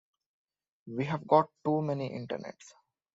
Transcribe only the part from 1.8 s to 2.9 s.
many Internets.